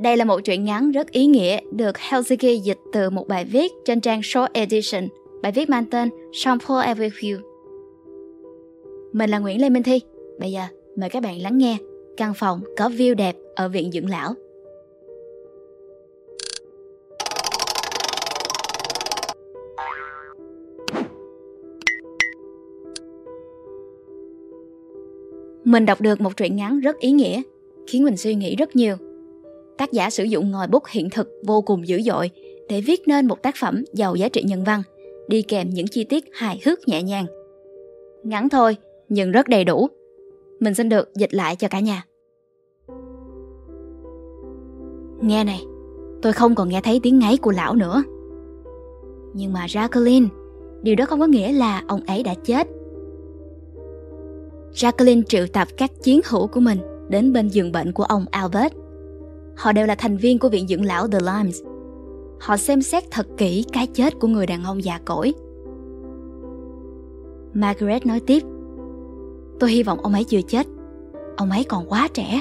[0.00, 3.72] Đây là một truyện ngắn rất ý nghĩa được Helsinki dịch từ một bài viết
[3.84, 5.08] trên trang Short Edition.
[5.42, 7.38] Bài viết mang tên Shampoo Every View.
[9.12, 10.00] Mình là Nguyễn Lê Minh Thi.
[10.38, 10.62] Bây giờ
[10.96, 11.76] mời các bạn lắng nghe
[12.16, 14.34] căn phòng có view đẹp ở viện dưỡng lão.
[25.64, 27.42] Mình đọc được một truyện ngắn rất ý nghĩa,
[27.86, 28.96] khiến mình suy nghĩ rất nhiều.
[29.78, 32.30] Tác giả sử dụng ngòi bút hiện thực vô cùng dữ dội
[32.68, 34.82] để viết nên một tác phẩm giàu giá trị nhân văn,
[35.28, 37.26] đi kèm những chi tiết hài hước nhẹ nhàng.
[38.24, 38.76] Ngắn thôi,
[39.08, 39.88] nhưng rất đầy đủ.
[40.60, 42.04] Mình xin được dịch lại cho cả nhà.
[45.20, 45.60] Nghe này,
[46.22, 48.02] tôi không còn nghe thấy tiếng ngáy của lão nữa.
[49.34, 50.28] Nhưng mà Jacqueline,
[50.82, 52.68] điều đó không có nghĩa là ông ấy đã chết.
[54.72, 58.72] Jacqueline triệu tập các chiến hữu của mình đến bên giường bệnh của ông Albert.
[59.58, 61.62] Họ đều là thành viên của viện dưỡng lão The Limes.
[62.40, 65.34] Họ xem xét thật kỹ cái chết của người đàn ông già cỗi.
[67.52, 68.42] Margaret nói tiếp,
[69.60, 70.66] Tôi hy vọng ông ấy chưa chết.
[71.36, 72.40] Ông ấy còn quá trẻ.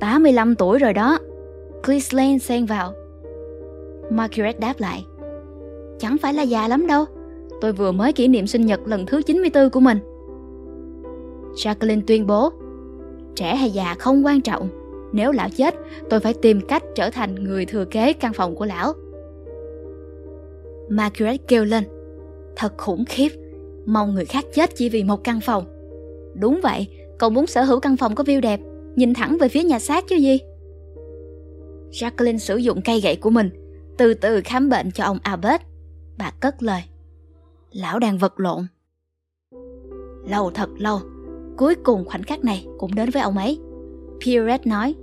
[0.00, 1.18] 85 tuổi rồi đó.
[1.86, 2.92] Chris Lane xen vào.
[4.10, 5.04] Margaret đáp lại,
[5.98, 7.04] Chẳng phải là già lắm đâu.
[7.60, 9.98] Tôi vừa mới kỷ niệm sinh nhật lần thứ 94 của mình.
[11.54, 12.52] Jacqueline tuyên bố,
[13.34, 14.83] Trẻ hay già không quan trọng.
[15.14, 15.74] Nếu lão chết
[16.10, 18.92] tôi phải tìm cách trở thành người thừa kế căn phòng của lão.
[20.88, 21.84] Margaret kêu lên.
[22.56, 23.28] Thật khủng khiếp.
[23.86, 25.64] Mong người khác chết chỉ vì một căn phòng.
[26.34, 28.60] Đúng vậy, cậu muốn sở hữu căn phòng có view đẹp
[28.96, 30.38] Nhìn thẳng về phía nhà xác chứ gì?
[31.90, 33.50] Jacqueline sử dụng cây gậy của mình
[33.98, 35.62] Từ từ khám bệnh cho ông Albert.
[36.18, 36.82] Bà cất lời.
[37.72, 38.66] Lão đang vật lộn.
[40.28, 41.00] Lâu thật lâu
[41.56, 43.60] Cuối cùng khoảnh khắc này cũng đến với ông ấy.
[44.20, 44.94] Pierrette nói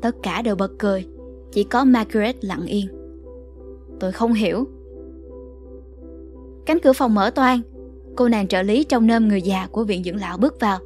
[0.00, 1.06] Tất cả đều bật cười.
[1.52, 2.86] Chỉ có Margaret lặng yên.
[4.00, 4.64] Tôi không hiểu.
[6.66, 7.60] Cánh cửa phòng mở toang.
[8.16, 10.78] Cô nàng trợ lý trong nơm người già của viện dưỡng lão bước vào.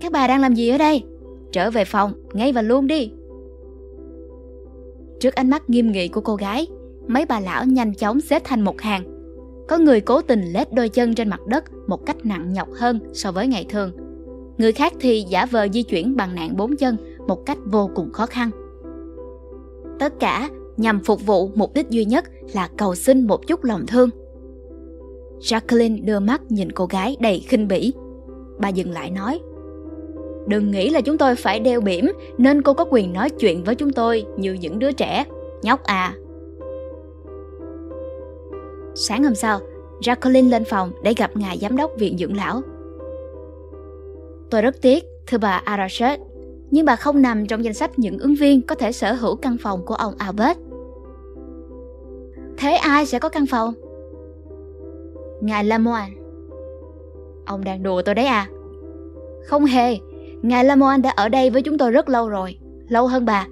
[0.00, 1.02] Các bà đang làm gì ở đây?
[1.52, 3.12] Trở về phòng, ngay và luôn đi.
[5.20, 6.66] Trước ánh mắt nghiêm nghị của cô gái
[7.06, 9.04] Mấy bà lão nhanh chóng xếp thành một hàng.
[9.68, 12.98] Có người cố tình lết đôi chân trên mặt đất Một cách nặng nhọc hơn
[13.12, 13.92] so với ngày thường.
[14.58, 16.96] Người khác thì giả vờ di chuyển bằng nạn bốn chân.
[17.30, 18.50] Một cách vô cùng khó khăn
[19.98, 22.24] Tất cả nhằm phục vụ mục đích duy nhất
[22.54, 24.10] là cầu xin một chút lòng thương
[25.40, 27.92] Jacqueline đưa mắt nhìn cô gái đầy khinh bỉ.
[28.58, 29.40] Bà dừng lại nói,
[30.46, 33.74] Đừng nghĩ là chúng tôi phải đeo bỉm nên cô có quyền nói chuyện với
[33.74, 35.24] chúng tôi như những đứa trẻ.
[35.62, 36.14] Nhóc à.
[38.94, 39.60] Sáng hôm sau,
[40.00, 42.60] Jacqueline lên phòng để gặp ngài giám đốc viện dưỡng lão.
[44.50, 46.20] Tôi rất tiếc, thưa bà Arachet,
[46.70, 49.56] nhưng bà không nằm trong danh sách những ứng viên có thể sở hữu căn
[49.62, 50.58] phòng của ông Albert.
[52.56, 53.74] Thế ai sẽ có căn phòng?
[55.40, 56.10] Ngài Lamoine.
[57.46, 58.48] Ông đang đùa tôi đấy à?
[59.44, 59.96] Không hề.
[60.42, 62.58] Ngài Lamoine đã ở đây với chúng tôi rất lâu rồi,
[62.88, 63.46] Lâu hơn bà.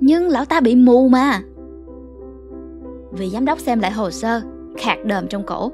[0.00, 1.42] Nhưng lão ta bị mù mà.
[3.12, 4.40] Vì giám đốc xem lại hồ sơ,
[4.76, 5.72] Khạc đờm trong cổ.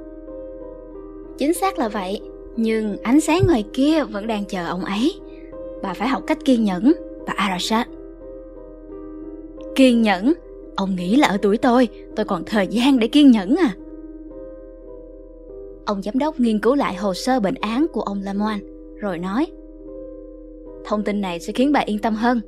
[1.38, 2.20] Chính xác là vậy,
[2.56, 5.20] Nhưng ánh sáng ngoài kia vẫn đang chờ ông ấy.
[5.82, 6.92] Bà phải học cách kiên nhẫn
[7.26, 7.88] Bà Arashat
[9.74, 10.32] Kiên nhẫn
[10.76, 13.74] Ông nghĩ là ở tuổi tôi Tôi còn thời gian để kiên nhẫn à
[15.88, 18.66] Ông giám đốc nghiên cứu lại hồ sơ bệnh án của ông Lamoine,
[19.00, 19.46] rồi nói
[20.84, 22.40] Thông tin này sẽ khiến bà yên tâm hơn.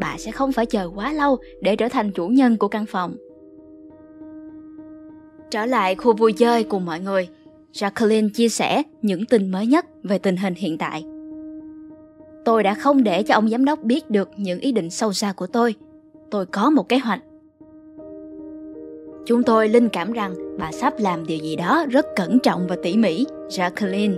[0.00, 3.16] Bà sẽ không phải chờ quá lâu để trở thành chủ nhân của căn phòng.
[5.50, 7.28] Trở lại khu vui chơi cùng mọi người,
[7.72, 11.04] Jacqueline chia sẻ những tin mới nhất về tình hình hiện tại.
[12.44, 15.32] Tôi đã không để cho ông giám đốc biết được những ý định sâu xa
[15.32, 15.74] của tôi.
[16.30, 17.20] Tôi có một kế hoạch
[19.26, 22.76] Chúng tôi linh cảm rằng bà sắp làm điều gì đó rất cẩn trọng và
[22.82, 24.14] tỉ mỉ, Jacqueline.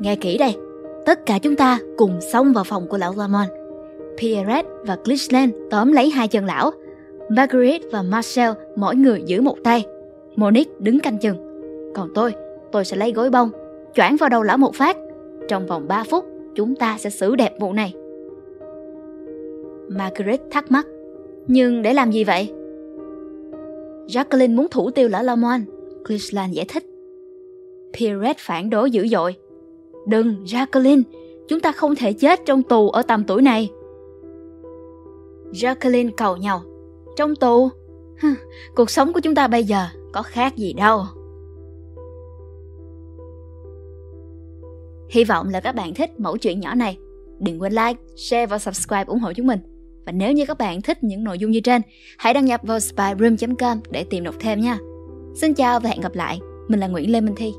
[0.00, 0.56] Nghe kỹ đây,
[1.06, 3.50] tất cả chúng ta cùng xông vào phòng của lão Lamont.
[4.18, 6.70] Pierrette và Glitchland tóm lấy hai chân lão.
[7.28, 9.86] Margaret và Marcel mỗi người giữ một tay.
[10.36, 11.36] Monique đứng canh chừng.
[11.94, 12.34] Còn tôi,
[12.72, 13.50] tôi sẽ lấy gối bông,
[13.94, 14.96] choảng vào đầu lão một phát.
[15.52, 17.94] Trong vòng 3 phút, chúng ta sẽ xử đẹp vụ này.
[19.88, 20.86] Margaret thắc mắc.
[21.46, 22.52] Nhưng để làm gì vậy?
[24.06, 25.64] Jacqueline muốn thủ tiêu lão Lamont,
[26.06, 26.84] Cleveland giải thích.
[27.98, 29.34] Pierrette phản đối dữ dội.
[30.06, 31.02] Đừng, Jacqueline,
[31.48, 33.70] chúng ta không thể chết trong tù ở tầm tuổi này.
[35.52, 36.62] Jacqueline cầu nhau.
[37.16, 37.68] Trong tù?
[38.74, 41.02] Cuộc sống của chúng ta bây giờ có khác gì đâu.
[45.12, 46.96] Hy vọng là các bạn thích mẫu chuyện nhỏ này.
[47.40, 49.60] Đừng quên like, share và subscribe ủng hộ chúng mình.
[50.06, 51.82] Và nếu như các bạn thích những nội dung như trên,
[52.18, 54.78] hãy đăng nhập vào spyroom.com để tìm đọc thêm nha.
[55.34, 56.38] Xin chào và hẹn gặp lại.
[56.68, 57.52] Mình là Nguyễn Lê Minh Thi.